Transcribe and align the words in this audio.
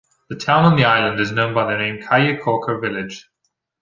The 0.31 0.35
town 0.35 0.65
on 0.65 0.77
the 0.77 0.85
island 0.85 1.19
is 1.19 1.31
known 1.31 1.53
by 1.53 1.71
the 1.71 1.77
name 1.77 2.01
Caye 2.01 2.35
Caulker 2.41 2.79
Village. 2.81 3.29